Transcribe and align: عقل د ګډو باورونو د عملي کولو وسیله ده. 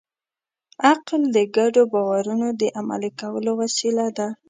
عقل 0.89 1.21
د 1.35 1.37
ګډو 1.55 1.83
باورونو 1.93 2.47
د 2.61 2.63
عملي 2.79 3.11
کولو 3.19 3.51
وسیله 3.61 4.05
ده. 4.17 4.27